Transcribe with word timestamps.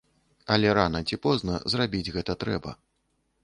Але 0.55 0.71
рана 0.77 1.01
ці 1.11 1.21
позна 1.27 1.61
зрабіць 1.75 2.13
гэта 2.19 2.41
трэба. 2.45 2.77